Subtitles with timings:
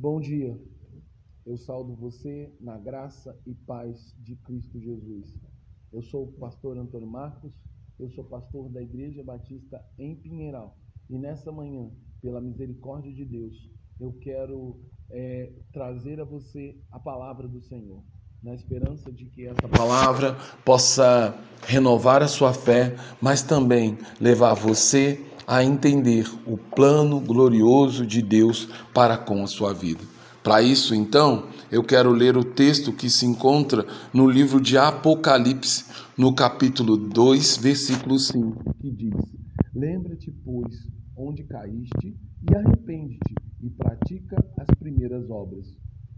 [0.00, 0.56] Bom dia.
[1.44, 5.36] Eu saldo você na graça e paz de Cristo Jesus.
[5.92, 7.52] Eu sou o pastor Antônio Marcos,
[7.98, 10.78] eu sou pastor da Igreja Batista em Pinheiral.
[11.10, 11.90] E nessa manhã,
[12.22, 13.56] pela misericórdia de Deus,
[13.98, 14.80] eu quero
[15.10, 18.04] é, trazer a você a palavra do Senhor,
[18.40, 21.36] na esperança de que essa palavra possa
[21.66, 28.68] renovar a sua fé, mas também levar você a entender o plano glorioso de Deus
[28.92, 30.04] para com a sua vida.
[30.44, 35.86] Para isso, então, eu quero ler o texto que se encontra no livro de Apocalipse,
[36.18, 39.14] no capítulo 2, versículo 5, que diz:
[39.74, 40.74] Lembra-te, pois,
[41.16, 45.66] onde caíste, e arrepende-te, e pratica as primeiras obras.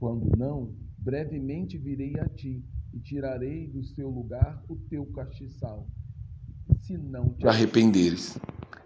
[0.00, 5.86] Quando não, brevemente virei a ti, e tirarei do seu lugar o teu castiçal,
[6.80, 8.36] se não te arrependeres.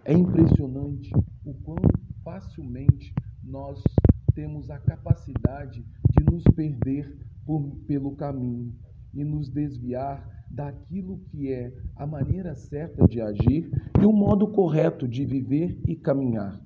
[0.07, 1.11] É impressionante
[1.43, 1.75] o quão
[2.23, 3.83] facilmente nós
[4.33, 7.13] temos a capacidade de nos perder
[7.45, 8.73] por, pelo caminho
[9.13, 13.69] e nos desviar daquilo que é a maneira certa de agir
[14.01, 16.57] e o modo correto de viver e caminhar.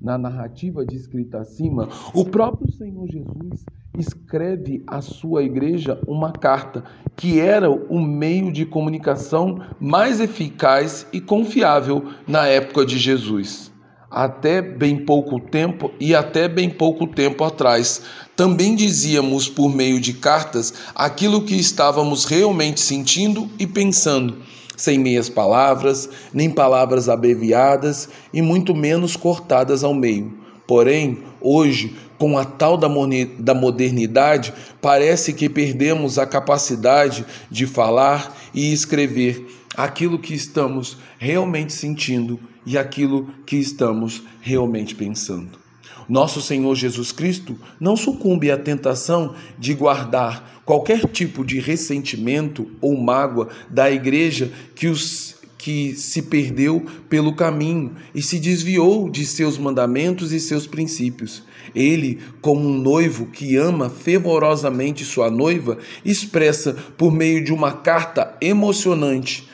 [0.00, 3.64] Na narrativa descrita acima, o próprio Senhor Jesus
[3.98, 6.84] escreve à sua igreja uma carta
[7.16, 13.72] que era o meio de comunicação mais eficaz e confiável na época de Jesus.
[14.10, 18.00] Até bem pouco tempo e até bem pouco tempo atrás,
[18.34, 24.38] também dizíamos por meio de cartas aquilo que estávamos realmente sentindo e pensando,
[24.74, 30.32] sem meias palavras, nem palavras abreviadas e muito menos cortadas ao meio.
[30.66, 38.72] Porém, hoje, com a tal da modernidade, parece que perdemos a capacidade de falar e
[38.72, 39.46] escrever
[39.78, 45.56] aquilo que estamos realmente sentindo e aquilo que estamos realmente pensando.
[46.08, 53.00] Nosso Senhor Jesus Cristo não sucumbe à tentação de guardar qualquer tipo de ressentimento ou
[53.00, 59.58] mágoa da igreja que os que se perdeu pelo caminho e se desviou de seus
[59.58, 61.42] mandamentos e seus princípios.
[61.74, 68.36] Ele, como um noivo que ama fervorosamente sua noiva, expressa por meio de uma carta
[68.40, 69.48] emocionante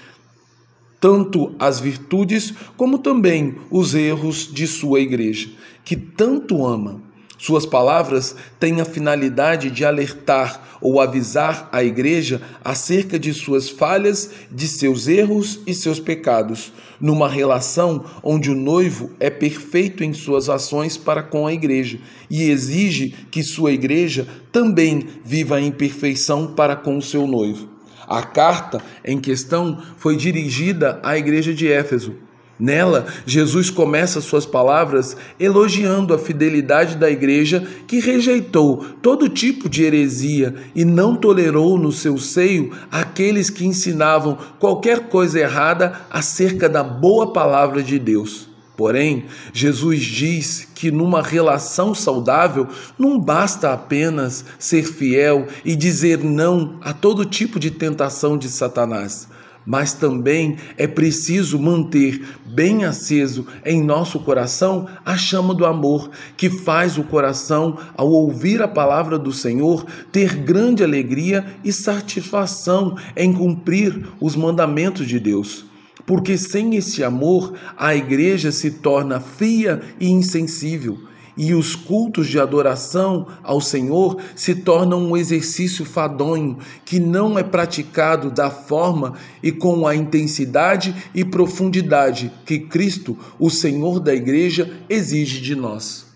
[1.05, 5.51] tanto as virtudes como também os erros de sua igreja,
[5.85, 6.99] que tanto ama.
[7.37, 14.31] Suas palavras têm a finalidade de alertar ou avisar a igreja acerca de suas falhas,
[14.51, 20.49] de seus erros e seus pecados, numa relação onde o noivo é perfeito em suas
[20.49, 21.99] ações para com a igreja
[22.31, 27.74] e exige que sua igreja também viva em perfeição para com o seu noivo.
[28.09, 32.15] A carta em questão foi dirigida à igreja de Éfeso
[32.59, 39.83] Nela, Jesus começa suas palavras elogiando a fidelidade da igreja que rejeitou todo tipo de
[39.83, 46.85] heresia e não tolerou no seu seio aqueles que ensinavam qualquer coisa errada acerca da
[46.85, 48.54] boa palavra de Deus.
[48.77, 52.67] Porém, Jesus diz que numa relação saudável
[52.99, 59.29] não basta apenas ser fiel e dizer não a todo tipo de tentação de Satanás
[59.67, 66.51] mas também é preciso manter bem aceso em nosso coração a chama do amor, que
[66.51, 73.33] faz o coração, ao ouvir a palavra do Senhor, ter grande alegria e satisfação em
[73.33, 75.65] cumprir os mandamentos de Deus.
[76.07, 80.99] Porque sem esse amor, a igreja se torna fria e insensível
[81.37, 87.43] e os cultos de adoração ao Senhor se tornam um exercício fadonho que não é
[87.43, 94.73] praticado da forma e com a intensidade e profundidade que Cristo, o Senhor da igreja,
[94.89, 96.14] exige de nós.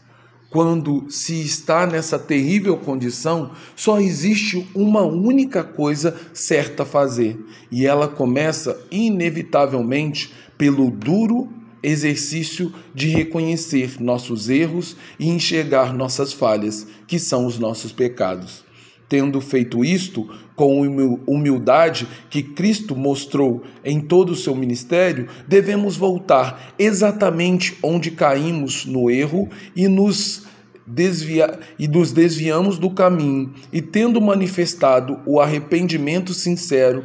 [0.50, 7.38] Quando se está nessa terrível condição, só existe uma única coisa certa a fazer,
[7.70, 11.50] e ela começa inevitavelmente pelo duro
[11.82, 18.67] exercício de reconhecer nossos erros e enxergar nossas falhas, que são os nossos pecados.
[19.08, 20.82] Tendo feito isto com
[21.26, 29.10] humildade que Cristo mostrou em todo o seu ministério, devemos voltar exatamente onde caímos no
[29.10, 30.46] erro e nos
[30.86, 37.04] desvia e nos desviamos do caminho, e tendo manifestado o arrependimento sincero,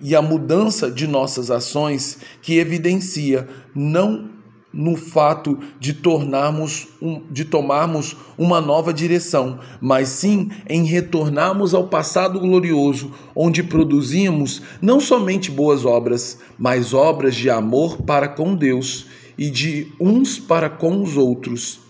[0.00, 4.28] e a mudança de nossas ações que evidencia não
[4.72, 11.88] no fato de tornarmos um, de tomarmos uma nova direção, mas sim em retornarmos ao
[11.88, 19.06] passado glorioso, onde produzimos não somente boas obras, mas obras de amor para com Deus
[19.36, 21.80] e de uns para com os outros.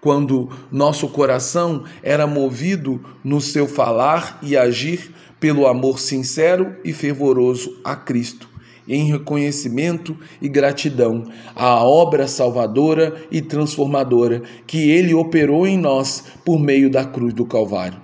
[0.00, 5.10] quando nosso coração era movido no seu falar e agir
[5.40, 8.46] pelo amor sincero e fervoroso a Cristo,
[8.88, 16.58] em reconhecimento e gratidão à obra salvadora e transformadora que ele operou em nós por
[16.58, 17.98] meio da cruz do Calvário.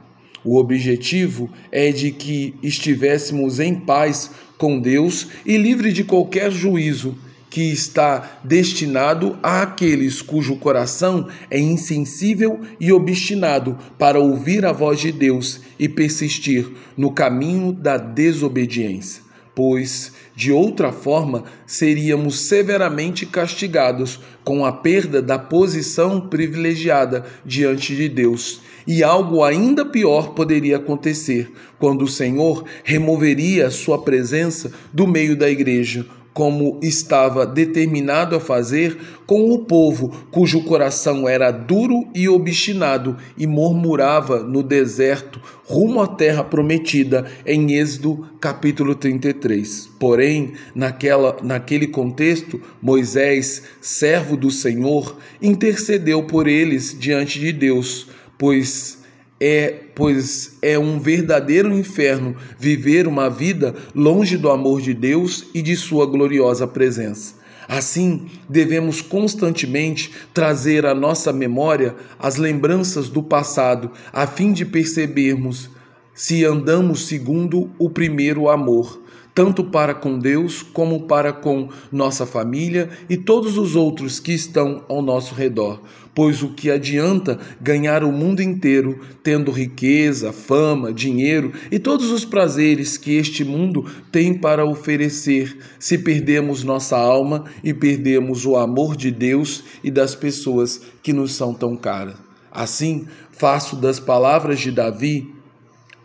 [0.44, 7.14] O objetivo é de que estivéssemos em paz com Deus e livre de qualquer juízo
[7.50, 15.10] que está destinado àqueles cujo coração é insensível e obstinado para ouvir a voz de
[15.10, 19.29] Deus e persistir no caminho da desobediência.
[19.54, 28.08] Pois, de outra forma, seríamos severamente castigados com a perda da posição privilegiada diante de
[28.08, 28.60] Deus.
[28.86, 35.50] E algo ainda pior poderia acontecer quando o Senhor removeria sua presença do meio da
[35.50, 38.96] igreja como estava determinado a fazer
[39.26, 46.06] com o povo cujo coração era duro e obstinado e murmurava no deserto rumo à
[46.06, 49.88] terra prometida em Êxodo capítulo 33.
[49.98, 58.99] Porém, naquela, naquele contexto, Moisés, servo do Senhor, intercedeu por eles diante de Deus, pois
[59.40, 65.62] é, pois é um verdadeiro inferno viver uma vida longe do amor de Deus e
[65.62, 67.40] de sua gloriosa presença.
[67.66, 75.70] Assim, devemos constantemente trazer à nossa memória as lembranças do passado, a fim de percebermos
[76.12, 79.00] se andamos segundo o primeiro amor,
[79.40, 84.84] tanto para com Deus como para com nossa família e todos os outros que estão
[84.86, 85.80] ao nosso redor.
[86.14, 92.22] Pois o que adianta ganhar o mundo inteiro, tendo riqueza, fama, dinheiro e todos os
[92.22, 98.94] prazeres que este mundo tem para oferecer, se perdemos nossa alma e perdemos o amor
[98.94, 102.16] de Deus e das pessoas que nos são tão caras?
[102.52, 105.32] Assim, faço das palavras de Davi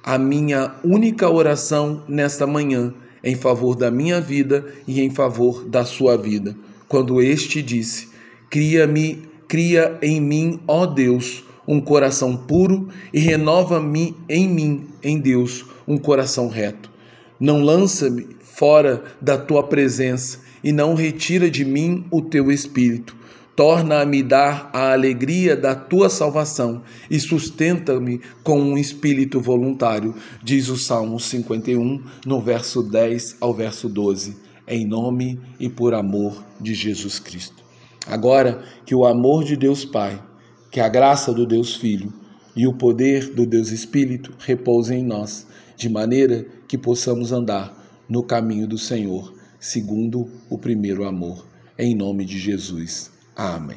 [0.01, 2.93] a minha única oração nesta manhã
[3.25, 6.55] em favor da minha vida e em favor da sua vida.
[6.87, 8.07] Quando este disse:
[8.49, 15.65] Cria-me, cria em mim, ó Deus, um coração puro e renova-me em mim, em Deus,
[15.87, 16.91] um coração reto.
[17.39, 23.24] Não lança-me fora da tua presença e não retira de mim o teu espírito
[23.55, 30.13] torna a me dar a alegria da tua salvação e sustenta-me com um espírito voluntário,
[30.43, 34.35] diz o Salmo 51, no verso 10 ao verso 12,
[34.67, 37.63] em nome e por amor de Jesus Cristo.
[38.05, 40.21] Agora que o amor de Deus Pai,
[40.69, 42.11] que a graça do Deus Filho
[42.55, 45.47] e o poder do Deus Espírito repousem em nós,
[45.77, 47.73] de maneira que possamos andar
[48.07, 51.45] no caminho do Senhor, segundo o primeiro amor.
[51.77, 53.14] Em nome de Jesus.
[53.35, 53.73] Amém.